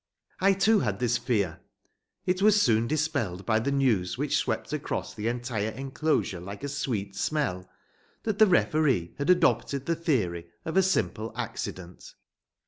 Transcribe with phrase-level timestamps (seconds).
[0.39, 1.59] I too had this fear.
[2.25, 6.69] It was soon dispelled by the news which swept across the entire enclosure like a
[6.69, 7.69] sweet smell,
[8.23, 12.15] that the referee had adopted the theory of a simple accident.